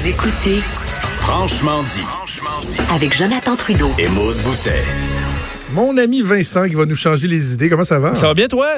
Vous 0.00 0.08
écoutez 0.08 0.58
Franchement 1.16 1.82
dit. 1.82 2.02
avec 2.94 3.16
Jonathan 3.16 3.56
Trudeau. 3.56 3.90
Et 3.98 4.08
Maude 4.08 4.36
Boutet. 4.38 4.82
Mon 5.72 5.96
ami 5.98 6.22
Vincent 6.22 6.66
qui 6.68 6.74
va 6.74 6.86
nous 6.86 6.94
changer 6.96 7.28
les 7.28 7.52
idées. 7.52 7.68
Comment 7.68 7.84
ça 7.84 7.98
va? 7.98 8.14
Ça 8.14 8.28
va 8.28 8.34
bien, 8.34 8.46
toi? 8.48 8.68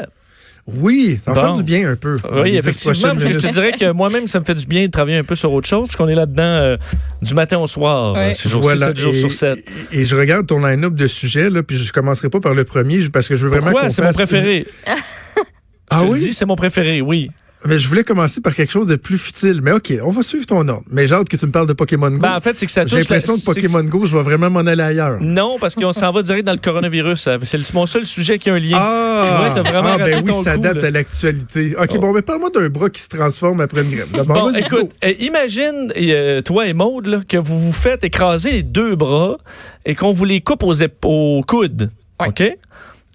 Oui, 0.67 1.19
ça 1.25 1.33
va 1.33 1.41
Bon. 1.41 1.47
faire 1.47 1.55
du 1.57 1.63
bien 1.65 1.91
un 1.91 1.97
peu. 1.97 2.19
Oui, 2.33 2.57
effectivement. 2.57 2.93
prochaines 2.93 3.19
parce 3.19 3.25
que 3.25 3.33
je 3.33 3.39
te 3.47 3.53
dirais 3.53 3.73
que 3.73 3.91
moi-même, 3.93 4.27
ça 4.27 4.41
me 4.41 4.45
fait 4.45 4.55
du 4.55 4.67
bien 4.67 4.87
de 4.87 4.91
travailler 4.91 5.19
un 5.19 5.25
peu 5.25 5.35
sur 5.35 5.53
autre 5.53 5.69
chose, 5.69 5.85
puisqu'on 5.89 6.09
est 6.09 6.15
là-dedans 6.15 6.43
euh, 6.43 6.77
du 7.21 7.35
matin 7.35 7.59
au 7.59 7.67
soir, 7.67 8.15
euh, 8.17 8.33
jours 8.47 8.63
Voilà. 8.63 8.87
7 8.89 8.97
jours 8.99 9.15
et, 9.15 9.19
sur 9.19 9.33
7. 9.33 9.59
Et, 9.93 10.01
et 10.01 10.05
je 10.07 10.17
regarde 10.17 10.47
ton 10.47 10.65
line-up 10.65 10.95
de 10.95 11.07
sujets, 11.07 11.51
là, 11.51 11.63
puis 11.63 11.77
je 11.77 11.93
commencerai 11.93 12.31
pas 12.31 12.41
par 12.41 12.55
le 12.55 12.65
premier 12.65 13.09
parce 13.11 13.29
que 13.29 13.37
je 13.37 13.45
veux 13.45 13.51
vraiment 13.51 13.71
Pourquoi? 13.71 13.91
C'est 13.91 14.03
mon 14.03 14.13
préféré. 14.13 14.67
Ah 14.87 14.95
je 15.93 15.99
te 15.99 16.05
le 16.05 16.11
oui? 16.11 16.19
dis, 16.21 16.33
c'est 16.33 16.47
mon 16.47 16.57
préféré, 16.57 17.01
oui. 17.01 17.31
Mais 17.65 17.79
je 17.79 17.87
voulais 17.89 18.03
commencer 18.05 18.41
par 18.41 18.55
quelque 18.55 18.73
chose 18.73 18.87
de 18.87 18.97
plus 18.97 19.19
futile. 19.19 19.61
Mais 19.63 19.73
OK, 19.73 19.93
on 20.05 20.11
va 20.11 20.23
suivre 20.23 20.47
ton 20.47 20.67
ordre. 20.69 20.83
Mais 20.91 21.07
j'ai 21.07 21.15
hâte 21.15 21.29
que 21.29 21.37
tu 21.37 21.47
me 21.47 21.53
parles 21.53 21.69
de 21.69 21.73
Pokémon 21.73 22.11
Go. 22.11 22.19
Ben, 22.19 22.37
en 22.37 22.41
fait, 22.41 22.57
c'est 22.59 22.67
que 22.67 22.73
ça 22.73 22.85
j'ai 22.87 22.99
l'impression 22.99 23.35
la- 23.35 23.39
que 23.41 23.45
Pokémon 23.45 23.85
Go, 23.85 24.07
je 24.07 24.17
vais 24.17 24.23
vraiment 24.23 24.51
m'en 24.51 24.61
aller 24.61 24.83
ailleurs. 24.83 25.19
Non, 25.21 25.59
parce 25.61 25.75
qu'on 25.77 25.93
s'en 25.93 26.11
va 26.13 26.23
direct 26.23 26.45
dans 26.47 26.53
le 26.53 26.59
coronavirus. 26.59 27.27
Euh, 27.29 27.39
C'est 27.45 27.59
le- 27.59 27.65
mon 27.75 27.87
seul 27.87 28.05
sujet 28.07 28.39
qui 28.39 28.51
a 28.51 28.55
un 28.55 28.59
lien. 28.59 28.77
Ah, 28.81 29.25
Tu 29.25 29.37
vois, 29.37 29.51
t'as 29.63 29.71
vraiment 29.71 29.95
ah, 29.95 29.99
ben 29.99 30.25
oui, 30.27 30.33
ça 30.45 30.57
là. 30.57 30.71
à 30.87 30.91
l'actualité. 30.91 31.75
OK, 31.79 31.91
Oh. 31.95 31.99
bon, 32.01 32.13
mais 32.13 32.23
parle-moi 32.23 32.51
d'un 32.51 32.69
bras 32.69 32.91
qui 32.91 33.01
se 33.01 33.09
transforme 33.09 33.61
après 33.61 33.83
une 33.83 33.91
grève. 33.91 34.09
Bon, 34.27 34.51
vas-y, 34.51 34.61
écoute, 34.61 34.81
go. 34.81 34.89
euh, 35.05 35.13
imagine, 35.21 35.93
euh, 35.97 36.41
toi 36.43 36.67
et 36.67 36.73
Maude, 36.73 37.07
là, 37.07 37.21
que 37.29 37.37
vous 37.37 37.59
vous 37.59 37.73
faites 37.73 38.03
écraser 38.05 38.51
les 38.53 38.63
deux 38.63 38.97
bras 38.97 39.39
et 39.87 39.95
qu'on 39.95 40.13
vous 40.13 40.25
les 40.25 40.41
coupe 40.41 40.63
aux, 40.65 40.75
aux 41.05 41.43
coudes. 41.47 41.91
Ouais. 42.21 42.29
OK? 42.29 42.43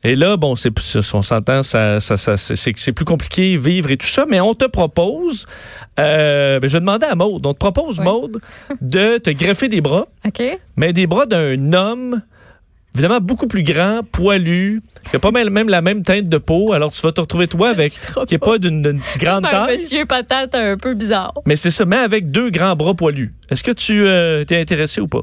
Et 0.04 0.16
là, 0.16 0.38
bon, 0.38 0.56
c'est, 0.56 0.72
on 1.14 1.22
s'entend, 1.22 1.64
ça, 1.64 2.00
ça, 2.00 2.18
ça, 2.18 2.38
c'est, 2.38 2.56
c'est- 2.56 2.78
c'est 2.78 2.92
plus 2.94 3.04
compliqué 3.06 3.58
vivre 3.58 3.90
et 3.92 3.98
tout 3.98 4.06
ça, 4.08 4.26
mais 4.28 4.40
on 4.40 4.54
te 4.54 4.66
propose, 4.66 5.48
euh, 6.00 6.60
ben, 6.60 6.68
je 6.68 6.74
vais 6.74 6.80
demander 6.80 7.08
à 7.08 7.16
Maude, 7.16 7.46
on 7.46 7.54
te 7.54 7.58
propose. 7.60 8.00
Maude, 8.00 8.40
de 8.82 9.18
te 9.18 9.30
greffer 9.32 9.70
des 9.70 9.82
bras, 9.82 10.08
OK. 10.26 10.42
mais 10.76 10.94
des 10.94 11.08
bras 11.08 11.26
d'un 11.26 11.74
homme 11.74 12.22
évidemment 12.94 13.20
beaucoup 13.22 13.46
plus 13.48 13.62
grand, 13.62 14.02
poilu, 14.12 14.82
qui 15.10 15.16
a 15.16 15.20
pas 15.20 15.30
mal, 15.30 15.52
même 15.52 15.70
la 15.70 15.82
même 15.84 16.04
teinte 16.04 16.30
de 16.30 16.38
peau. 16.40 16.74
Alors 16.74 16.92
tu 16.92 17.00
vas 17.02 17.12
te 17.12 17.22
retrouver 17.22 17.48
toi 17.48 17.70
avec 17.70 17.94
qui 18.28 18.36
est 18.36 18.40
pas 18.40 18.58
d'une, 18.58 18.82
d'une 18.82 19.00
grande 19.20 19.46
Un 19.46 19.50
taille. 19.50 19.78
monsieur 19.78 20.06
patate 20.08 20.56
un 20.56 20.78
peu 20.78 20.96
bizarre. 20.96 21.34
Mais 21.46 21.56
c'est 21.56 21.70
ça, 21.70 21.86
mais 21.86 21.98
avec 21.98 22.32
deux 22.32 22.50
grands 22.50 22.76
bras 22.76 22.96
poilus. 22.96 23.34
Est-ce 23.52 23.64
que 23.64 23.70
tu 23.72 24.04
euh, 24.06 24.46
t'es 24.46 24.60
intéressé 24.60 25.00
ou 25.02 25.08
pas? 25.08 25.22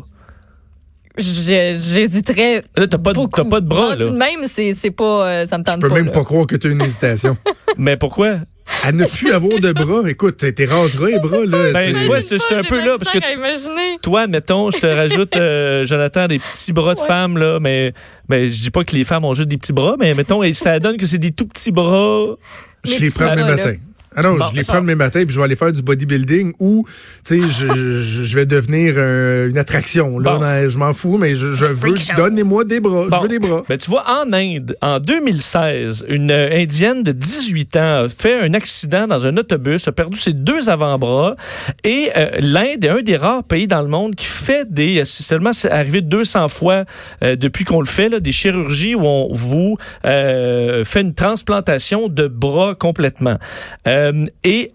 Je- 1.16 1.78
J'hésiterais. 1.80 2.64
Là, 2.76 2.86
t'as 2.88 2.98
pas, 2.98 3.12
t'as 3.12 3.44
pas 3.44 3.60
de 3.60 3.66
bras, 3.68 3.90
là. 3.90 3.96
de 3.96 4.08
même, 4.10 4.48
c'est 4.50 4.74
c'est 4.74 4.90
pas. 4.90 5.26
euh, 5.28 5.46
ça 5.46 5.58
me 5.58 5.62
Je 5.66 5.70
tente 5.72 5.80
peux 5.80 5.88
pas. 5.88 5.94
même 5.94 6.06
là. 6.06 6.10
pas 6.12 6.24
croire 6.24 6.46
que 6.46 6.56
tu 6.56 6.66
as 6.66 6.70
une 6.70 6.82
hésitation. 6.82 7.36
Mais 7.78 7.96
pourquoi? 7.96 8.38
À 8.82 8.92
ne 8.92 9.04
plus 9.04 9.30
avoir 9.30 9.60
de 9.60 9.72
bras, 9.72 10.08
écoute, 10.08 10.38
t'es 10.38 10.52
t'es 10.52 10.64
raseras 10.64 11.08
les 11.08 11.18
bras, 11.18 11.44
là. 11.46 11.70
Ben, 11.72 11.94
c'est- 11.94 12.00
tu 12.00 12.06
vois, 12.06 12.20
c'est 12.22 12.38
c'est 12.38 12.54
un 12.54 12.62
peu 12.64 12.78
là, 12.84 12.96
parce 12.98 13.10
que 13.10 13.98
toi, 14.00 14.26
mettons, 14.26 14.70
je 14.70 14.78
te 14.78 14.86
rajoute, 14.86 15.36
euh, 15.36 15.84
Jonathan, 15.86 16.26
des 16.26 16.38
petits 16.38 16.72
bras 16.72 16.94
de 16.94 17.00
Ouais. 17.00 17.06
femme, 17.06 17.36
là, 17.38 17.58
mais, 17.60 17.92
mais 18.28 18.50
je 18.50 18.62
dis 18.62 18.70
pas 18.70 18.82
que 18.82 18.96
les 18.96 19.04
femmes 19.04 19.24
ont 19.26 19.34
juste 19.34 19.48
des 19.48 19.58
petits 19.58 19.72
bras, 19.74 19.96
mais 19.98 20.14
mettons, 20.14 20.42
et 20.42 20.52
ça 20.54 20.80
donne 20.80 20.96
que 20.96 21.06
c'est 21.06 21.18
des 21.18 21.30
tout 21.32 21.46
petits 21.46 21.72
bras. 21.72 22.36
je 22.84 22.98
Les 22.98 23.10
prends 23.10 23.34
là. 23.34 23.46
matin. 23.54 23.74
Ah 24.16 24.22
non, 24.22 24.36
Bon, 24.36 24.44
je 24.50 24.56
les 24.56 24.62
prends 24.62 24.80
demain 24.80 24.94
matin 24.94 25.24
puis 25.24 25.34
je 25.34 25.38
vais 25.38 25.44
aller 25.44 25.56
faire 25.56 25.72
du 25.72 25.82
bodybuilding 25.82 26.52
ou, 26.58 26.86
tu 27.26 27.40
sais, 27.42 27.48
je, 27.48 28.02
je, 28.02 28.22
je 28.24 28.34
vais 28.36 28.46
devenir 28.46 28.94
euh, 28.96 29.48
une 29.50 29.58
attraction. 29.58 30.18
Là, 30.18 30.38
Bon. 30.38 30.68
je 30.68 30.78
m'en 30.78 30.92
fous, 30.92 31.18
mais 31.18 31.34
je, 31.34 31.52
je 31.52 31.64
veux, 31.64 31.94
donnez-moi 32.16 32.64
des 32.64 32.80
bras. 32.80 33.06
Bon. 33.08 33.16
Je 33.16 33.22
veux 33.22 33.28
des 33.28 33.38
bras. 33.38 33.62
Ben, 33.68 33.78
tu 33.78 33.90
vois, 33.90 34.04
en 34.08 34.32
Inde, 34.32 34.76
en 34.82 35.00
2016, 35.00 36.06
une 36.08 36.30
euh, 36.30 36.48
Indienne 36.52 37.02
de 37.02 37.12
18 37.12 37.76
ans 37.76 38.04
a 38.04 38.08
fait 38.08 38.40
un 38.40 38.54
accident 38.54 39.06
dans 39.06 39.26
un 39.26 39.36
autobus, 39.36 39.88
a 39.88 39.92
perdu 39.92 40.18
ses 40.18 40.32
deux 40.32 40.68
avant-bras. 40.68 41.36
Et 41.82 42.10
euh, 42.16 42.30
l'Inde 42.40 42.84
est 42.84 42.88
un 42.90 43.02
des 43.02 43.16
rares 43.16 43.44
pays 43.44 43.66
dans 43.66 43.82
le 43.82 43.88
monde 43.88 44.14
qui 44.14 44.26
fait 44.26 44.70
des... 44.72 45.02
C'est 45.04 45.22
seulement 45.24 45.52
c'est 45.52 45.70
arrivé 45.70 46.00
200 46.00 46.48
fois 46.48 46.84
euh, 47.22 47.36
depuis 47.36 47.64
qu'on 47.64 47.80
le 47.80 47.86
fait, 47.86 48.08
là, 48.08 48.20
des 48.20 48.32
chirurgies 48.32 48.94
où 48.94 49.04
on 49.04 49.28
vous 49.32 49.76
euh, 50.04 50.84
fait 50.84 51.00
une 51.00 51.14
transplantation 51.14 52.08
de 52.08 52.26
bras 52.28 52.74
complètement. 52.74 53.38
Euh, 53.86 54.03
et 54.44 54.70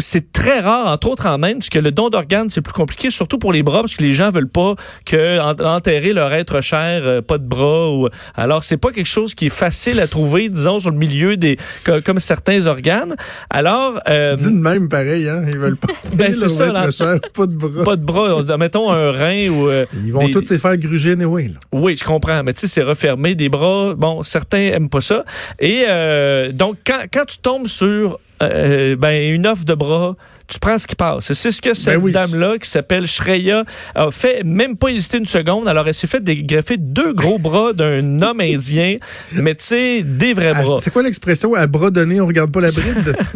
c'est 0.00 0.30
très 0.30 0.60
rare, 0.60 0.86
entre 0.92 1.08
autres 1.08 1.26
en 1.26 1.42
Inde, 1.42 1.54
parce 1.54 1.70
que 1.70 1.78
le 1.80 1.90
don 1.90 2.08
d'organes, 2.08 2.48
c'est 2.48 2.60
plus 2.60 2.72
compliqué, 2.72 3.10
surtout 3.10 3.36
pour 3.36 3.52
les 3.52 3.64
bras, 3.64 3.80
parce 3.80 3.96
que 3.96 4.04
les 4.04 4.12
gens 4.12 4.30
veulent 4.30 4.48
pas 4.48 4.76
que 5.04 5.40
en- 5.40 5.58
enterrer 5.74 6.12
leur 6.12 6.32
être 6.32 6.60
cher, 6.60 7.00
euh, 7.02 7.20
pas 7.20 7.36
de 7.38 7.42
bras. 7.42 7.90
Ou, 7.90 8.08
alors, 8.36 8.62
c'est 8.62 8.76
pas 8.76 8.92
quelque 8.92 9.08
chose 9.08 9.34
qui 9.34 9.46
est 9.46 9.48
facile 9.48 9.98
à 9.98 10.06
trouver, 10.06 10.50
disons, 10.50 10.78
sur 10.78 10.92
le 10.92 10.96
milieu 10.96 11.36
des, 11.36 11.56
co- 11.84 12.00
comme, 12.04 12.20
certains 12.20 12.68
organes. 12.68 13.16
Alors, 13.50 13.98
euh, 14.08 14.36
Dis 14.36 14.44
de 14.52 14.56
même 14.56 14.88
pareil, 14.88 15.28
hein. 15.28 15.42
Ils 15.52 15.58
veulent 15.58 15.76
pas. 15.76 15.88
Ben, 16.14 16.32
c'est 16.32 16.46
ça, 16.46 16.68
être 16.68 16.92
cher, 16.94 17.18
pas 17.34 17.46
de 17.46 17.54
bras. 17.56 17.82
pas 17.82 17.96
de 17.96 18.04
bras, 18.04 18.36
on- 18.36 18.56
mettons 18.58 18.92
un 18.92 19.10
rein 19.10 19.48
ou... 19.48 19.68
euh, 19.68 19.84
Ils 20.04 20.12
vont 20.12 20.24
des- 20.24 20.30
tous 20.30 20.44
se 20.46 20.58
faire 20.58 20.76
gruger 20.76 21.10
anyway, 21.14 21.48
là. 21.48 21.54
Oui, 21.72 21.96
je 21.96 22.04
comprends, 22.04 22.44
mais 22.44 22.52
tu 22.52 22.60
sais, 22.60 22.68
c'est 22.68 22.82
refermé 22.84 23.34
des 23.34 23.48
bras. 23.48 23.94
Bon, 23.96 24.22
certains 24.22 24.58
aiment 24.60 24.90
pas 24.90 25.00
ça. 25.00 25.24
Et 25.58 25.86
euh, 25.88 26.52
donc, 26.52 26.76
quand, 26.86 27.00
quand 27.12 27.24
tu 27.24 27.38
tombes 27.38 27.66
sur 27.66 28.20
euh, 28.42 28.96
ben, 28.96 29.32
une 29.32 29.46
offre 29.46 29.64
de 29.64 29.74
bras, 29.74 30.16
tu 30.48 30.58
prends 30.58 30.78
ce 30.78 30.86
qui 30.86 30.94
passe. 30.96 31.32
C'est 31.32 31.50
ce 31.50 31.60
que 31.60 31.74
cette 31.74 31.94
Ben 31.96 32.02
oui. 32.02 32.12
dame-là, 32.12 32.58
qui 32.58 32.68
s'appelle 32.68 33.06
Shreya, 33.06 33.64
a 33.94 34.10
fait, 34.10 34.42
même 34.44 34.76
pas 34.76 34.88
hésiter 34.88 35.18
une 35.18 35.26
seconde. 35.26 35.68
Alors, 35.68 35.86
elle 35.86 35.94
s'est 35.94 36.06
fait 36.06 36.24
greffer 36.24 36.76
deux 36.78 37.12
gros 37.12 37.38
bras 37.38 37.72
d'un 37.72 38.22
homme 38.22 38.40
indien, 38.40 38.96
mais 39.32 39.54
tu 39.54 39.64
sais, 39.64 40.02
des 40.02 40.32
vrais 40.32 40.52
Ah, 40.54 40.62
bras. 40.62 40.78
c'est 40.82 40.90
quoi 40.92 41.02
l'expression? 41.02 41.54
À 41.54 41.66
bras 41.66 41.90
donné, 41.90 42.20
on 42.20 42.26
regarde 42.26 42.50
pas 42.52 42.60
la 42.62 42.70
bride? 42.70 43.16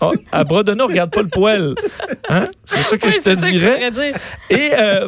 Ah, 0.00 0.10
à 0.32 0.44
bras 0.44 0.62
donnés, 0.64 0.82
on 0.82 0.86
regarde 0.88 1.10
pas 1.12 1.22
le 1.22 1.28
poil. 1.28 1.74
Hein? 2.28 2.48
C'est 2.64 2.82
ça 2.82 2.98
que 2.98 3.06
Oui, 3.06 3.12
je 3.14 3.20
te 3.20 3.30
que 3.36 3.50
dirais. 3.50 3.90
Et 4.50 4.70
euh, 4.76 5.06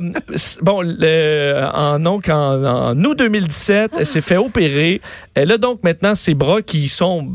bon, 0.63 0.83
le- 0.83 1.65
en, 1.75 1.99
donc 1.99 2.29
en, 2.29 2.65
en 2.93 3.05
août 3.05 3.19
2017, 3.19 3.93
elle 3.99 4.07
s'est 4.07 4.21
fait 4.21 4.37
opérer. 4.37 5.01
Elle 5.35 5.51
a 5.53 5.59
donc 5.59 5.83
maintenant 5.83 6.15
ses 6.15 6.35
bras 6.35 6.63
qui 6.63 6.89
sont 6.89 7.29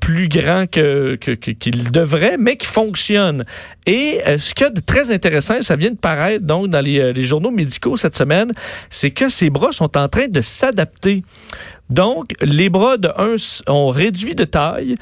plus 0.00 0.28
grands 0.28 0.66
que- 0.66 1.16
qu'ils 1.16 1.90
devraient, 1.90 2.36
mais 2.38 2.56
qui 2.56 2.66
fonctionnent. 2.66 3.44
Et 3.86 4.20
euh, 4.26 4.38
ce 4.38 4.54
qu'il 4.54 4.64
y 4.64 4.66
a 4.66 4.70
de 4.70 4.80
très 4.80 5.10
intéressant, 5.10 5.60
ça 5.60 5.76
vient 5.76 5.90
de 5.90 5.96
paraître 5.96 6.44
dans 6.44 6.66
les, 6.80 7.00
euh, 7.00 7.12
les 7.12 7.24
journaux 7.24 7.50
médicaux 7.50 7.96
cette 7.96 8.16
semaine, 8.16 8.52
c'est 8.90 9.10
que 9.10 9.28
ses 9.28 9.50
bras 9.50 9.72
sont 9.72 9.96
en 9.96 10.08
train 10.08 10.28
de 10.28 10.40
s'adapter. 10.40 11.22
Donc, 11.90 12.32
les 12.40 12.70
bras 12.70 12.96
de 12.96 13.08
un 13.16 13.36
ont 13.66 13.88
réduit 13.88 14.34
de 14.34 14.44
taille, 14.44 14.94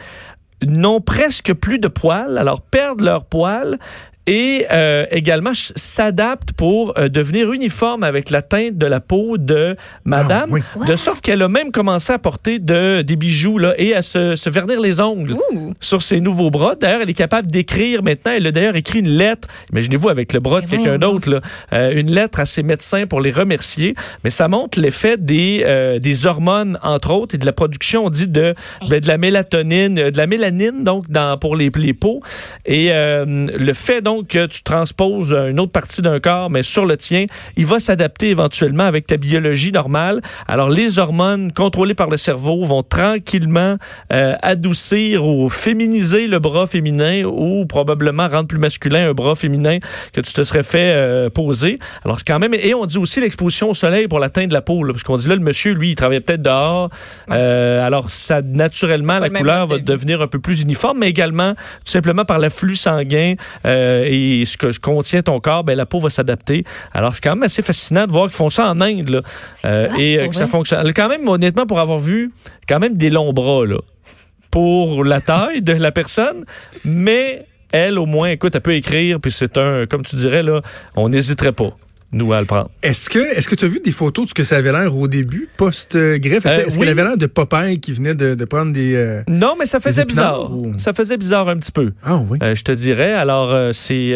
n'ont 0.66 1.00
presque 1.00 1.53
plus 1.55 1.78
de 1.78 1.89
poils, 1.89 2.37
alors 2.39 2.60
perdent 2.60 3.00
leurs 3.00 3.25
poils 3.25 3.78
et 4.26 4.66
euh, 4.70 5.06
également 5.10 5.53
s'adaptent 5.54 6.53
pour 6.53 6.97
euh, 6.98 7.08
devenir 7.08 7.53
uniforme 7.53 8.04
avec 8.04 8.31
la 8.31 8.42
teinte 8.42 8.76
de 8.78 8.86
la 8.86 9.00
peau 9.00 9.38
de 9.38 9.76
madame, 10.04 10.50
Ah, 10.53 10.76
oui. 10.78 10.86
de 10.86 10.97
sorte 10.97 11.20
qu'elle 11.20 11.42
a 11.42 11.48
même 11.48 11.72
commencé 11.72 12.12
à 12.12 12.19
porter 12.19 12.59
de, 12.59 13.03
des 13.03 13.16
bijoux 13.16 13.59
là, 13.59 13.75
et 13.78 13.94
à 13.94 14.03
se, 14.03 14.36
se 14.36 14.50
vernir 14.50 14.80
les 14.80 15.00
ongles 15.00 15.32
Ouh. 15.53 15.72
sur 15.80 16.03
ses 16.03 16.20
nouveaux 16.20 16.50
bras. 16.50 16.75
D'ailleurs, 16.75 17.00
elle 17.03 17.10
est 17.10 17.14
capable 17.14 17.50
d'écrire 17.50 18.03
maintenant. 18.03 18.32
Elle 18.36 18.47
a 18.47 18.53
d'ailleurs 18.53 18.76
écrit 18.76 19.00
une 19.00 19.09
lettre, 19.09 19.48
imaginez-vous 19.72 20.09
avec 20.09 20.32
le 20.32 20.41
bras 20.41 20.60
de 20.60 20.69
quelqu'un 20.69 20.98
d'autre, 20.98 21.41
euh, 21.72 21.92
une 21.94 22.10
lettre 22.12 22.41
à 22.41 22.44
ses 22.44 22.62
médecins 22.62 23.06
pour 23.06 23.20
les 23.20 23.30
remercier. 23.32 23.94
Mais 24.22 24.30
ça 24.30 24.48
montre 24.48 24.78
l'effet 24.80 25.16
des, 25.16 25.62
euh, 25.64 25.98
des 25.98 26.26
hormones, 26.26 26.78
entre 26.82 27.10
autres, 27.12 27.34
et 27.34 27.38
de 27.38 27.47
la 27.47 27.53
production, 27.53 28.06
on 28.06 28.10
dit, 28.10 28.28
de, 28.28 28.54
ben, 28.88 29.00
de 29.00 29.09
la 29.09 29.19
mélatonine, 29.19 29.98
euh, 29.98 30.10
de 30.10 30.19
la 30.19 30.26
mélanine, 30.26 30.84
donc, 30.84 31.10
dans, 31.10 31.38
pour 31.38 31.56
les, 31.56 31.70
les 31.76 31.94
peaux. 31.94 32.20
Et 32.66 32.88
euh, 32.91 33.25
le 33.26 33.72
fait, 33.72 34.03
donc, 34.03 34.09
que 34.28 34.47
tu 34.47 34.62
transposes 34.62 35.32
une 35.32 35.60
autre 35.60 35.72
partie 35.72 36.03
d'un 36.03 36.21
corps, 36.21 36.50
mais 36.50 36.62
sur 36.62 36.84
le 36.87 36.97
tien, 36.97 37.26
il 37.56 37.66
va 37.66 37.78
s'adapter 37.81 38.31
éventuellement 38.31 38.84
avec 38.84 39.06
ta 39.06 39.16
biologie 39.16 39.72
normale. 39.72 40.21
Alors, 40.48 40.69
les 40.69 40.98
hormones 40.98 41.53
contrôlées 41.53 41.94
par 41.94 42.10
le 42.10 42.16
cerveau 42.16 42.65
vont 42.65 42.82
tranquillement 42.82 43.76
euh, 44.12 44.34
adoucir 44.43 45.25
ou 45.25 45.48
féminiser 45.48 46.26
le 46.26 46.38
bras 46.38 46.66
féminin 46.66 47.25
ou 47.25 47.66
probablement 47.66 48.28
rendre 48.28 48.48
plus 48.48 48.59
masculin 48.59 49.09
un 49.09 49.12
bras 49.12 49.34
féminin 49.34 49.78
que 50.12 50.21
tu 50.21 50.32
te 50.32 50.42
serais 50.42 50.62
fait 50.62 50.92
euh, 50.94 51.31
poser. 51.31 51.78
Alors, 52.04 52.18
c'est 52.18 52.27
quand 52.27 52.39
même... 52.39 52.54
Et 52.54 52.74
on 52.74 52.86
dit 52.86 52.98
aussi 52.98 53.21
l'exposition 53.21 53.71
au 53.71 53.74
soleil 53.74 54.09
pour 54.09 54.18
la 54.18 54.28
teinte 54.28 54.48
de 54.48 54.54
la 54.54 54.62
peau, 54.62 54.83
là, 54.84 54.92
parce 54.92 55.03
qu'on 55.03 55.16
dit 55.16 55.28
là, 55.28 55.34
le 55.34 55.41
monsieur, 55.42 55.72
lui, 55.72 55.91
il 55.91 55.95
travaillait 55.95 56.21
peut-être 56.21 56.42
dehors. 56.42 56.91
Euh, 57.30 57.86
alors, 57.86 58.10
ça, 58.10 58.42
naturellement, 58.42 59.18
la 59.18 59.30
couleur 59.30 59.66
va 59.66 59.78
devenir 59.78 60.22
un 60.22 60.27
peu 60.27 60.39
plus 60.39 60.62
uniforme, 60.62 60.98
mais 60.98 61.09
également, 61.09 61.54
tout 61.54 61.92
simplement 61.92 62.24
par 62.24 62.39
l'afflux 62.39 62.77
sanguin 62.77 63.34
euh, 63.66 63.99
et 64.04 64.44
ce 64.44 64.56
que 64.56 64.76
contient 64.78 65.22
ton 65.22 65.41
corps, 65.41 65.64
ben, 65.64 65.76
la 65.76 65.86
peau 65.86 66.00
va 66.00 66.10
s'adapter. 66.10 66.64
Alors, 66.92 67.14
c'est 67.14 67.22
quand 67.22 67.34
même 67.34 67.44
assez 67.44 67.62
fascinant 67.62 68.06
de 68.06 68.12
voir 68.12 68.26
qu'ils 68.26 68.36
font 68.36 68.50
ça 68.50 68.70
en 68.70 68.80
Inde, 68.80 69.08
là. 69.08 69.22
Euh, 69.64 69.88
et 69.98 70.18
euh, 70.18 70.28
que 70.28 70.34
ça 70.34 70.47
fonctionne. 70.47 70.92
Quand 70.92 71.08
même, 71.08 71.26
honnêtement, 71.28 71.66
pour 71.66 71.80
avoir 71.80 71.98
vu 71.98 72.32
quand 72.68 72.78
même 72.78 72.97
des 72.97 73.10
longs 73.10 73.32
bras, 73.32 73.66
là, 73.66 73.78
pour 74.50 75.04
la 75.04 75.20
taille 75.20 75.62
de 75.62 75.72
la 75.72 75.92
personne, 75.92 76.44
mais 76.84 77.47
elle, 77.72 77.98
au 77.98 78.06
moins, 78.06 78.30
écoute, 78.30 78.54
elle 78.54 78.60
peut 78.60 78.74
écrire, 78.74 79.20
puis 79.20 79.30
c'est 79.30 79.56
un, 79.58 79.86
comme 79.86 80.04
tu 80.04 80.16
dirais, 80.16 80.42
là, 80.42 80.60
on 80.97 81.08
n'hésiterait 81.08 81.52
pas. 81.52 81.70
Nous, 82.12 82.33
à 82.33 82.41
le 82.41 82.47
prendre. 82.47 82.71
Est-ce 82.83 83.09
que 83.09 83.18
est-ce 83.18 83.48
que 83.48 83.54
tu 83.54 83.65
as 83.65 83.68
vu 83.68 83.80
des 83.84 83.92
photos 83.92 84.24
de 84.24 84.28
ce 84.30 84.34
que 84.34 84.42
ça 84.42 84.57
avait 84.57 84.72
l'air 84.72 84.97
au 84.97 85.09
début, 85.09 85.48
post-greffe? 85.57 86.47
Euh, 86.47 86.65
est-ce 86.66 86.74
oui. 86.74 86.80
qu'elle 86.80 86.89
avait 86.89 87.04
l'air 87.04 87.16
de 87.16 87.27
Popeye 87.27 87.78
qui 87.80 87.92
venait 87.92 88.15
de, 88.15 88.34
de 88.34 88.45
prendre 88.45 88.72
des... 88.72 88.95
euh, 88.95 89.22
Non, 89.28 89.54
mais 89.59 89.66
ça 89.66 89.80
faisait 89.80 90.04
bizarre. 90.04 90.51
ou- 90.53 90.74
Ça 90.78 90.92
faisait 90.92 91.16
bizarre 91.16 91.48
un 91.48 91.57
petit 91.59 91.72
peu. 91.72 91.92
Ah 92.03 92.18
oui. 92.28 92.39
Euh, 92.42 92.54
je 92.54 92.65
te 92.65 92.72
dirais. 92.72 93.12
Alors, 93.12 93.74
c'est 93.74 94.15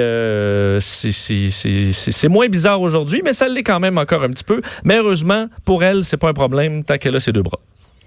moins 2.28 2.48
bizarre 2.48 2.80
aujourd'hui, 2.80 3.22
mais 3.24 3.32
ça 3.32 3.48
l'est 3.48 3.62
quand 3.62 3.80
même 3.80 3.98
encore 3.98 4.22
un 4.22 4.30
petit 4.30 4.44
peu. 4.44 4.60
Mais 4.84 4.98
heureusement, 4.98 5.48
pour 5.64 5.84
elle, 5.84 6.04
c'est 6.04 6.16
pas 6.16 6.28
un 6.28 6.32
problème 6.34 6.84
tant 6.84 6.98
qu'elle 6.98 7.16
a 7.16 7.20
ses 7.20 7.32
deux 7.32 7.42
bras. 7.42 7.60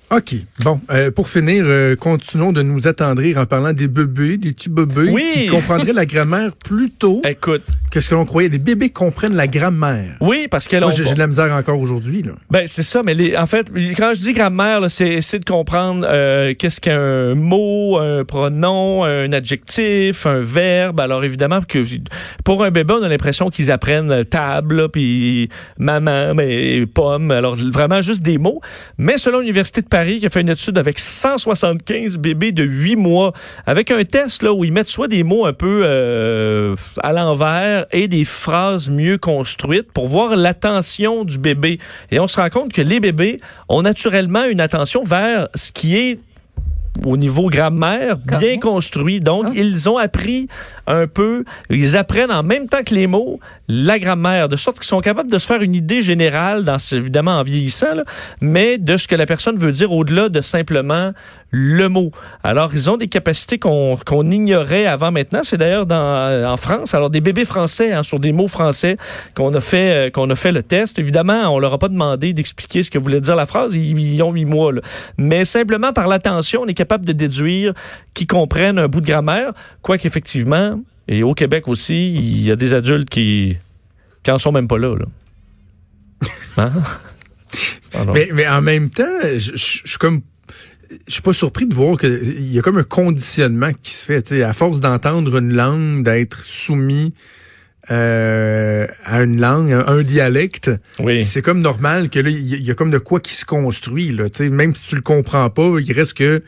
OK. 0.10 0.36
Bon, 0.64 0.80
euh, 0.90 1.12
pour 1.12 1.28
finir, 1.28 1.66
euh, 1.68 1.98
continuons 1.98 2.54
de 2.54 2.62
nous 2.62 2.88
attendrir 2.88 3.38
en 3.40 3.46
parlant 3.46 3.74
des 3.74 3.90
bébés, 3.90 4.38
des 4.38 4.54
petits 4.54 4.70
bébés 4.70 5.10
Oui. 5.12 5.26
qui 5.34 5.48
comprendraient 5.48 5.92
la 5.92 6.06
grammaire 6.06 6.54
plus 6.56 6.92
tôt 6.92 7.22
Écoute, 7.26 7.64
que 7.92 8.02
ce 8.02 8.10
que 8.10 8.16
l'on 8.16 8.26
croyait. 8.26 8.50
Des 8.50 8.58
bébés 8.58 8.90
comprennent 8.90 9.36
la 9.36 9.48
grammaire. 9.48 10.16
oui, 10.22 10.48
parce 10.50 10.68
que 10.68 10.76
là, 10.76 10.90
j'ai 10.92 11.14
de 11.14 11.20
la 11.20 11.28
misère 11.28 11.54
encore 11.54 11.80
aujourd'hui. 11.80 12.24
Ben, 12.50 12.68
c'est 12.68 12.84
ça, 12.84 13.04
mais 13.04 13.14
les, 13.14 13.38
en 13.38 13.46
fait, 13.46 13.72
quand 13.96 14.14
je 14.14 14.22
dis 14.22 14.34
grammaire, 14.34 14.82
c'est 14.90 15.08
essayer 15.08 15.40
de 15.40 15.50
comprendre 15.50 16.08
euh, 16.10 16.54
qu'est-ce 16.58 16.82
qu'un 16.82 17.36
mot, 17.36 17.98
un 17.98 18.24
pronom, 18.24 19.04
un 19.04 19.32
adjectif, 19.34 20.26
un 20.26 20.40
verbe. 20.40 21.00
Alors, 21.00 21.24
évidemment, 21.24 21.62
que 21.62 21.84
pour 22.44 22.64
un 22.64 22.72
bébé, 22.72 22.96
on 23.00 23.04
a 23.04 23.08
l'impression 23.08 23.50
qu'ils 23.50 23.72
apprennent 23.72 24.12
euh, 24.12 24.24
table, 24.24 24.90
puis 24.90 25.50
maman, 25.78 26.34
mais 26.34 26.86
pomme. 26.86 27.32
Alors, 27.32 27.56
vraiment 27.56 28.02
juste 28.02 28.22
des 28.22 28.38
mots. 28.38 28.62
Mais 28.98 29.18
selon 29.18 29.40
l'Université 29.40 29.82
de 29.82 29.88
Paris, 29.88 30.20
qui 30.20 30.26
a 30.26 30.30
fait 30.30 30.42
une 30.42 30.50
étude 30.50 30.78
avec 30.78 31.00
175 31.00 32.18
bébés 32.18 32.52
de 32.52 32.64
8 32.64 32.96
mois, 32.96 33.34
avec 33.66 33.92
un 33.92 34.04
test 34.04 34.44
là, 34.44 34.54
où 34.54 34.64
ils 34.64 34.74
mettent 34.74 34.88
soit 34.88 35.08
des 35.08 35.24
mots 35.24 35.46
un 35.46 35.54
peu 35.54 35.82
euh, 35.84 36.76
à 37.04 37.14
l'envers 37.14 37.77
et 37.92 38.08
des 38.08 38.24
phrases 38.24 38.90
mieux 38.90 39.18
construites 39.18 39.92
pour 39.92 40.08
voir 40.08 40.36
l'attention 40.36 41.26
du 41.26 41.38
bébé. 41.38 41.80
Et 42.12 42.20
on 42.20 42.28
se 42.28 42.40
rend 42.40 42.50
compte 42.50 42.74
que 42.74 42.82
les 42.82 43.00
bébés 43.00 43.38
ont 43.70 43.82
naturellement 43.82 44.46
une 44.46 44.62
attention 44.62 45.04
vers 45.04 45.48
ce 45.56 45.72
qui 45.72 45.98
est 45.98 46.20
au 47.06 47.18
niveau 47.18 47.50
grammaire 47.50 48.18
bien 48.18 48.58
construit. 48.60 49.20
Donc, 49.20 49.46
Ah. 49.48 49.52
ils 49.56 49.90
ont 49.90 49.98
appris 49.98 50.48
un 50.88 51.08
peu, 51.08 51.44
ils 51.70 51.98
apprennent 51.98 52.32
en 52.32 52.44
même 52.44 52.68
temps 52.68 52.84
que 52.86 52.94
les 52.96 53.08
mots 53.08 53.40
la 53.70 54.00
grammaire, 54.00 54.48
de 54.48 54.56
sorte 54.56 54.78
qu'ils 54.78 54.88
sont 54.88 55.02
capables 55.02 55.30
de 55.30 55.38
se 55.38 55.46
faire 55.46 55.62
une 55.62 55.76
idée 55.76 56.02
générale, 56.02 56.64
dans, 56.64 56.78
évidemment 56.94 57.36
en 57.38 57.44
vieillissant, 57.44 57.96
là, 57.96 58.04
mais 58.40 58.78
de 58.78 58.96
ce 58.96 59.10
que 59.10 59.16
la 59.16 59.26
personne 59.26 59.58
veut 59.58 59.74
dire 59.74 59.92
au-delà 59.92 60.30
de 60.30 60.40
simplement 60.40 61.12
le 61.52 61.90
mot. 61.90 62.12
Alors, 62.44 62.72
ils 62.74 62.90
ont 62.90 62.96
des 62.96 63.08
capacités 63.10 63.60
qu'on 63.60 63.98
qu'on 64.06 64.32
ignorait 64.32 64.86
avant 64.86 65.12
maintenant. 65.12 65.42
C'est 65.44 65.58
d'ailleurs 65.58 65.86
euh, 65.92 66.46
en 66.46 66.56
France. 66.58 66.94
Alors, 66.94 67.10
des 67.10 67.20
bébés 67.22 67.44
français 67.46 67.92
hein, 67.92 68.04
sur 68.04 68.20
des 68.20 68.32
mots 68.32 68.48
français 68.48 68.96
qu'on 69.36 69.54
a 69.54 69.60
fait 69.60 70.08
euh, 70.08 70.10
qu'on 70.12 70.30
a 70.30 70.36
fait 70.36 70.54
le 70.54 70.64
test. 70.64 70.98
Évidemment, 71.00 71.54
on 71.54 71.60
leur 71.60 71.74
a 71.74 71.78
pas 71.78 71.90
demandé 71.90 72.32
d'expliquer 72.34 72.84
ce 72.84 72.92
que 72.92 73.00
voulait 73.00 73.22
dire 73.22 73.36
la 73.36 73.46
phrase. 73.46 73.76
Ils, 73.76 73.98
ils 74.00 74.22
ont 74.24 74.32
huit 74.32 74.46
mois. 74.46 74.72
là. 74.72 74.82
Mais 75.18 75.44
simplement 75.46 75.92
par 75.92 76.08
l'attention, 76.08 76.62
on 76.64 76.68
est 76.68 76.74
capable 76.74 76.87
de 77.06 77.12
déduire 77.12 77.74
qu'ils 78.14 78.28
comprennent 78.28 78.80
un 78.80 78.88
bout 78.88 79.02
de 79.02 79.06
grammaire. 79.06 79.52
Quoiqu'effectivement, 79.82 80.82
et 81.08 81.24
au 81.24 81.34
Québec 81.34 81.68
aussi, 81.68 82.14
il 82.16 82.42
y 82.44 82.52
a 82.52 82.56
des 82.56 82.74
adultes 82.74 83.10
qui 83.10 83.58
qui 84.24 84.32
en 84.32 84.40
sont 84.40 84.52
même 84.52 84.68
pas 84.68 84.78
là. 84.78 84.96
là. 84.96 85.06
Hein? 86.58 86.72
Mais, 88.14 88.30
mais 88.34 88.48
en 88.48 88.62
même 88.62 88.90
temps, 88.90 89.04
je 89.38 89.56
suis 89.56 89.98
comme 90.00 90.22
je 91.08 91.14
suis 91.14 91.22
pas 91.22 91.34
surpris 91.34 91.66
de 91.68 91.74
voir 91.74 91.98
que 91.98 92.08
il 92.08 92.52
y 92.52 92.58
a 92.60 92.62
comme 92.62 92.78
un 92.78 92.84
conditionnement 92.84 93.72
qui 93.84 93.92
se 93.92 94.04
fait, 94.06 94.32
à 94.42 94.54
force 94.54 94.80
d'entendre 94.80 95.38
une 95.38 95.54
langue, 95.54 96.04
d'être 96.04 96.44
soumis 96.44 97.14
euh, 97.92 98.88
à 99.06 99.22
une 99.22 99.40
langue, 99.40 99.72
à 99.74 99.90
un 99.92 100.02
dialecte, 100.02 100.72
oui. 101.00 101.24
c'est 101.24 101.42
comme 101.42 101.60
normal 101.60 102.10
que 102.10 102.20
là, 102.20 102.30
il 102.30 102.48
y, 102.48 102.54
a- 102.54 102.58
il 102.58 102.64
y 102.66 102.72
a 102.72 102.74
comme 102.74 102.92
de 102.92 102.98
quoi 102.98 103.20
qui 103.20 103.34
se 103.34 103.46
construit, 103.46 104.12
là, 104.12 104.26
même 104.50 104.76
si 104.76 104.84
tu 104.88 104.96
le 104.96 105.02
comprends 105.02 105.50
pas, 105.50 105.76
il 105.80 105.92
reste 105.94 106.16
que 106.16 106.44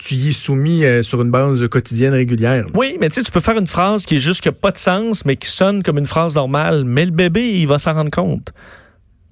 tu 0.00 0.14
y 0.14 0.30
es 0.30 0.32
soumis 0.32 0.84
euh, 0.84 1.02
sur 1.02 1.20
une 1.20 1.30
base 1.30 1.66
quotidienne 1.68 2.14
régulière. 2.14 2.64
là. 2.64 2.70
Oui, 2.74 2.96
mais 2.98 3.10
tu 3.10 3.16
sais, 3.16 3.22
tu 3.22 3.30
peux 3.30 3.40
faire 3.40 3.58
une 3.58 3.66
phrase 3.66 4.06
qui 4.06 4.16
est 4.16 4.20
juste 4.20 4.40
qui 4.40 4.50
pas 4.50 4.70
de 4.70 4.78
sens, 4.78 5.24
mais 5.26 5.36
qui 5.36 5.48
sonne 5.48 5.82
comme 5.82 5.98
une 5.98 6.06
phrase 6.06 6.34
normale. 6.34 6.84
Mais 6.84 7.04
le 7.04 7.10
bébé, 7.10 7.50
il 7.50 7.66
va 7.66 7.78
s'en 7.78 7.92
rendre 7.92 8.10
compte. 8.10 8.50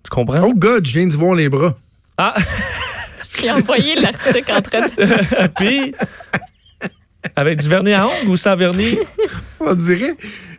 Tu 0.05 0.11
comprends? 0.11 0.47
Oh 0.47 0.53
God, 0.55 0.87
je 0.87 0.99
viens 0.99 1.07
d'y 1.07 1.17
voir 1.17 1.35
les 1.35 1.49
bras. 1.49 1.77
Ah, 2.19 2.35
J'ai 3.41 3.51
envoyé 3.51 3.95
l'article 3.95 4.53
entre 4.53 4.71
puis 5.57 5.93
avec 7.37 7.61
du 7.61 7.69
vernis 7.69 7.93
à 7.93 8.07
ongles 8.07 8.29
ou 8.29 8.37
sans 8.37 8.57
vernis? 8.57 8.99
On 9.61 9.75
dirait. 9.75 10.17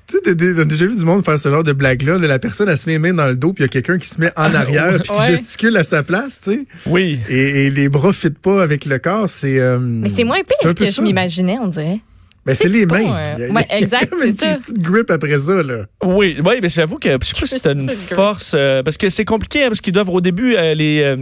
Tu 0.10 0.16
sais, 0.16 0.22
t'as 0.24 0.34
dé- 0.34 0.56
t'as 0.56 0.66
déjà 0.66 0.88
vu 0.88 0.96
du 0.96 1.06
monde 1.06 1.24
faire 1.24 1.38
ce 1.38 1.50
genre 1.50 1.64
de 1.64 1.72
blague-là. 1.72 2.18
là, 2.18 2.28
la 2.28 2.40
personne, 2.40 2.68
elle 2.68 2.78
se 2.78 2.88
met 2.88 2.94
les 2.94 3.00
mains 3.00 3.14
dans 3.14 3.28
le 3.28 3.36
dos, 3.36 3.54
puis 3.54 3.64
il 3.64 3.68
y 3.68 3.70
a 3.70 3.70
quelqu'un 3.70 3.98
qui 4.00 4.08
se 4.08 4.20
met 4.20 4.32
en 4.36 4.54
arrière, 4.56 4.94
puis 5.02 5.12
qui 5.12 5.20
Ouais. 5.20 5.28
gesticule 5.28 5.78
à 5.78 5.84
sa 5.84 6.02
place, 6.04 6.40
tu 6.44 6.52
sais. 6.52 6.66
Oui. 6.88 7.20
Et, 7.30 7.66
et 7.68 7.70
les 7.70 7.90
bras 7.90 8.12
fitent 8.12 8.40
pas 8.40 8.64
avec 8.64 8.86
le 8.86 8.98
corps, 8.98 9.30
c'est. 9.30 9.60
euh, 9.60 9.78
Mais 9.80 10.10
c'est 10.10 10.24
moins 10.24 10.40
pire 10.42 10.74
que 10.74 10.86
je 10.92 11.02
m'imaginais, 11.02 11.58
on 11.62 11.68
dirait. 11.68 12.00
Ben, 12.50 12.56
c'est 12.56 12.68
les 12.69 12.88
pas, 12.88 13.00
mains. 13.00 13.13
euh, 13.16 13.34
Il 13.38 13.42
y 13.42 13.50
a- 13.50 13.54
ouais, 13.54 13.66
il 13.69 13.72
y 13.72 13.74
a 13.74 13.80
exact, 13.80 14.10
comme 14.10 14.24
une 14.24 14.36
petite 14.36 14.80
grip 14.80 15.10
après 15.12 15.38
ça, 15.38 15.62
là. 15.63 15.86
Oui, 16.04 16.38
oui, 16.44 16.54
mais 16.62 16.69
j'avoue 16.69 16.98
que 16.98 17.10
je 17.10 17.25
sais 17.25 17.34
pas 17.40 17.46
si 17.46 17.60
c'est 17.60 17.68
une 17.72 17.90
force 17.90 18.54
euh, 18.56 18.81
parce 18.84 18.98
que 18.98 19.10
c'est 19.10 19.25
compliqué 19.25 19.63
hein, 19.63 19.68
parce 19.69 19.81
qu'ils 19.81 19.94
doivent 19.94 20.10
au 20.10 20.22
début 20.22 20.56
euh, 20.56 20.74
les 20.74 21.01
euh, 21.04 21.18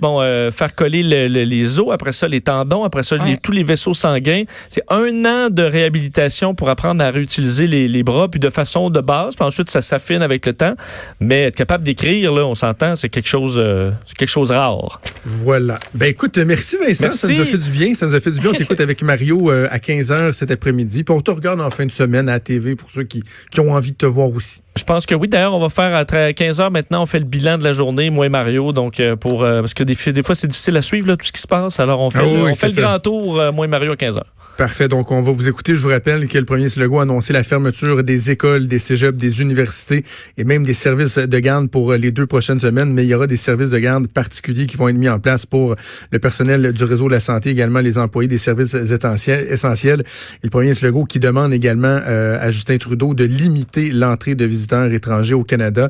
bon 0.00 0.20
euh, 0.20 0.50
faire 0.50 0.74
coller 0.74 1.02
le- 1.02 1.28
le- 1.28 1.44
les 1.44 1.78
os, 1.78 1.88
après 1.92 2.12
ça 2.12 2.28
les 2.28 2.40
tendons, 2.40 2.84
après 2.84 3.02
ça 3.02 3.16
les- 3.16 3.36
tous 3.36 3.52
les 3.52 3.62
vaisseaux 3.62 3.94
sanguins. 3.94 4.44
C'est 4.68 4.82
un 4.88 5.24
an 5.24 5.48
de 5.50 5.62
réhabilitation 5.62 6.54
pour 6.54 6.68
apprendre 6.68 7.02
à 7.02 7.10
réutiliser 7.10 7.66
les, 7.66 7.88
les 7.88 8.02
bras 8.02 8.28
puis 8.28 8.40
de 8.40 8.50
façon 8.50 8.90
de 8.90 9.00
base, 9.00 9.36
puis 9.36 9.44
ensuite 9.46 9.70
ça 9.70 9.82
s'affine 9.82 10.22
avec 10.22 10.44
le 10.46 10.52
temps. 10.52 10.74
Mais 11.20 11.44
être 11.44 11.56
capable 11.56 11.84
d'écrire 11.84 12.32
là, 12.32 12.44
on 12.46 12.54
s'entend, 12.54 12.96
c'est 12.96 13.08
quelque 13.08 13.28
chose 13.28 13.56
euh, 13.58 13.90
c'est 14.06 14.16
quelque 14.16 14.28
chose 14.28 14.50
rare. 14.50 15.00
Voilà. 15.24 15.78
Ben 15.94 16.06
écoute, 16.06 16.36
merci 16.38 16.76
Vincent, 16.76 17.04
Merci. 17.04 17.18
ça 17.18 17.32
nous 17.32 17.40
a 17.40 17.44
fait 17.44 17.58
du 17.58 17.70
bien, 17.70 17.94
ça 17.94 18.06
nous 18.06 18.14
a 18.14 18.20
fait 18.20 18.30
du 18.30 18.40
bien. 18.40 18.50
On 18.50 18.54
t'écoute 18.54 18.80
avec 18.80 19.02
Mario 19.02 19.50
euh, 19.50 19.68
à 19.70 19.78
15h 19.78 20.32
cet 20.32 20.50
après-midi. 20.58 21.04
Puis 21.04 21.14
on 21.14 21.20
te 21.20 21.30
regarde 21.30 21.60
en 21.60 21.70
fin 21.70 21.86
de 21.86 21.90
semaine 21.90 22.28
à 22.28 22.32
la 22.32 22.40
TV 22.40 22.76
pour 22.76 22.90
ceux 22.90 23.04
qui, 23.04 23.22
qui 23.50 23.60
ont 23.60 23.72
envie 23.72 23.92
de 23.92 23.96
te 23.96 24.06
voir 24.06 24.30
aussi. 24.30 24.60
Je 24.76 24.84
pense 24.84 25.06
que 25.06 25.14
oui. 25.14 25.28
D'ailleurs, 25.28 25.54
on 25.54 25.60
va 25.60 25.68
faire 25.68 25.94
à 25.94 26.32
15 26.32 26.60
heures 26.60 26.70
maintenant. 26.70 27.02
On 27.02 27.06
fait 27.06 27.18
le 27.18 27.24
bilan 27.24 27.58
de 27.58 27.64
la 27.64 27.72
journée, 27.72 28.10
moi 28.10 28.26
et 28.26 28.28
Mario. 28.28 28.72
Donc, 28.72 29.00
euh, 29.00 29.16
pour 29.16 29.42
euh, 29.42 29.60
parce 29.60 29.74
que 29.74 29.82
des, 29.84 29.94
des 30.12 30.22
fois, 30.22 30.34
c'est 30.34 30.46
difficile 30.46 30.76
à 30.76 30.82
suivre 30.82 31.08
là, 31.08 31.16
tout 31.16 31.26
ce 31.26 31.32
qui 31.32 31.40
se 31.40 31.48
passe. 31.48 31.80
Alors, 31.80 32.00
on 32.00 32.10
fait, 32.10 32.20
Ah 32.20 32.24
le, 32.24 32.42
on 32.44 32.54
fait 32.54 32.68
le 32.68 32.82
grand 32.82 32.98
tour, 32.98 33.40
euh, 33.40 33.52
moi 33.52 33.64
et 33.66 33.68
Mario, 33.68 33.92
à 33.92 33.96
15 33.96 34.18
heures. 34.18 34.32
Parfait. 34.58 34.88
Donc, 34.88 35.12
on 35.12 35.22
va 35.22 35.30
vous 35.30 35.46
écouter. 35.46 35.76
Je 35.76 35.82
vous 35.82 35.88
rappelle 35.88 36.26
que 36.26 36.36
le 36.36 36.44
premier 36.44 36.68
slogan 36.68 36.98
a 36.98 37.02
annoncé 37.02 37.32
la 37.32 37.44
fermeture 37.44 38.02
des 38.02 38.32
écoles, 38.32 38.66
des 38.66 38.80
cégeps, 38.80 39.16
des 39.16 39.40
universités 39.40 40.04
et 40.36 40.42
même 40.42 40.64
des 40.64 40.74
services 40.74 41.16
de 41.16 41.38
garde 41.38 41.70
pour 41.70 41.92
euh, 41.92 41.96
les 41.96 42.10
deux 42.10 42.26
prochaines 42.26 42.58
semaines. 42.58 42.92
Mais 42.92 43.04
il 43.04 43.08
y 43.08 43.14
aura 43.14 43.28
des 43.28 43.36
services 43.36 43.70
de 43.70 43.78
garde 43.78 44.08
particuliers 44.08 44.66
qui 44.66 44.76
vont 44.76 44.88
être 44.88 44.96
mis 44.96 45.08
en 45.08 45.20
place 45.20 45.46
pour 45.46 45.76
le 46.10 46.18
personnel 46.18 46.72
du 46.72 46.82
réseau 46.82 47.06
de 47.06 47.12
la 47.12 47.20
santé, 47.20 47.50
également 47.50 47.78
les 47.78 47.98
employés 47.98 48.26
des 48.26 48.36
services 48.36 48.74
essentiels. 48.74 50.02
Et 50.42 50.46
le 50.46 50.50
premier 50.50 50.74
slogan 50.74 51.06
qui 51.06 51.20
demande 51.20 51.52
également 51.52 52.00
euh, 52.04 52.36
à 52.40 52.50
Justin 52.50 52.78
Trudeau 52.78 53.14
de 53.14 53.22
limiter 53.22 53.92
l'entrée 53.92 54.34
de 54.34 54.44
visiteurs 54.44 54.92
étrangers 54.92 55.34
au 55.34 55.44
Canada. 55.44 55.88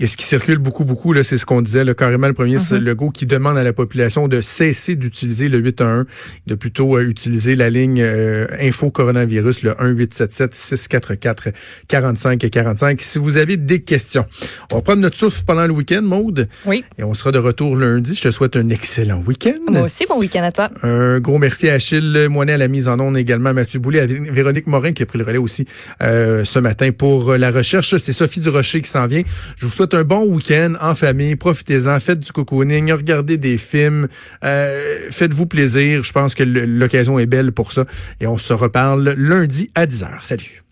Et 0.00 0.06
ce 0.06 0.16
qui 0.16 0.24
circule 0.24 0.56
beaucoup, 0.56 0.86
beaucoup, 0.86 1.12
là, 1.12 1.22
c'est 1.22 1.36
ce 1.36 1.44
qu'on 1.44 1.60
disait, 1.60 1.84
là, 1.84 1.92
carrément 1.92 2.28
le 2.28 2.32
premier 2.32 2.56
Legault 2.80 3.10
qui 3.10 3.26
demande 3.26 3.58
à 3.58 3.62
la 3.62 3.74
population 3.74 4.26
de 4.26 4.40
cesser 4.40 4.94
d'utiliser 4.94 5.50
le 5.50 5.58
811, 5.58 6.06
de 6.46 6.54
plutôt 6.54 6.96
euh, 6.96 7.06
utiliser 7.06 7.56
la 7.56 7.68
ligne 7.68 8.05
euh, 8.06 8.46
info 8.60 8.90
coronavirus, 8.90 9.62
le 9.62 9.70
1877 9.78 10.54
644 10.54 11.48
45 11.88 12.42
et 12.44 12.50
45. 12.50 13.00
Si 13.00 13.18
vous 13.18 13.36
avez 13.36 13.56
des 13.56 13.80
questions, 13.82 14.26
on 14.72 14.76
va 14.76 14.82
prendre 14.82 15.00
notre 15.02 15.16
souffle 15.16 15.42
pendant 15.46 15.66
le 15.66 15.72
week-end, 15.72 16.02
Maude, 16.02 16.48
Oui. 16.64 16.84
et 16.98 17.04
on 17.04 17.14
sera 17.14 17.32
de 17.32 17.38
retour 17.38 17.76
lundi. 17.76 18.14
Je 18.14 18.22
te 18.22 18.30
souhaite 18.30 18.56
un 18.56 18.68
excellent 18.70 19.22
week-end. 19.26 19.58
Moi 19.70 19.82
aussi, 19.82 20.04
bon 20.08 20.18
week-end 20.18 20.42
à 20.42 20.52
toi. 20.52 20.70
Un 20.82 21.20
gros 21.20 21.38
merci 21.38 21.68
à 21.68 21.74
Achille 21.74 22.28
Moinet 22.30 22.52
à 22.54 22.58
la 22.58 22.68
mise 22.68 22.88
en 22.88 22.98
onde, 23.00 23.16
également 23.16 23.50
à 23.50 23.52
Mathieu 23.52 23.78
Boulay, 23.80 24.00
à 24.00 24.06
Vé- 24.06 24.30
Véronique 24.32 24.66
Morin 24.66 24.92
qui 24.92 25.02
a 25.02 25.06
pris 25.06 25.18
le 25.18 25.24
relais 25.24 25.38
aussi 25.38 25.66
euh, 26.02 26.44
ce 26.44 26.58
matin 26.58 26.90
pour 26.92 27.32
euh, 27.32 27.38
la 27.38 27.50
recherche. 27.50 27.96
C'est 27.96 28.12
Sophie 28.12 28.40
Durocher 28.40 28.80
qui 28.80 28.90
s'en 28.90 29.06
vient. 29.06 29.22
Je 29.56 29.66
vous 29.66 29.72
souhaite 29.72 29.94
un 29.94 30.04
bon 30.04 30.24
week-end 30.26 30.74
en 30.80 30.94
famille. 30.94 31.36
Profitez-en, 31.36 31.98
faites 32.00 32.20
du 32.20 32.32
cocooning, 32.32 32.92
regardez 32.92 33.36
des 33.36 33.58
films, 33.58 34.08
euh, 34.44 34.98
faites-vous 35.10 35.46
plaisir. 35.46 36.04
Je 36.04 36.12
pense 36.12 36.34
que 36.34 36.42
l'occasion 36.42 37.18
est 37.18 37.26
belle 37.26 37.52
pour 37.52 37.72
ça. 37.72 37.84
Et 38.20 38.26
on 38.26 38.38
se 38.38 38.52
reparle 38.52 39.14
lundi 39.16 39.70
à 39.74 39.86
10h. 39.86 40.22
Salut. 40.22 40.65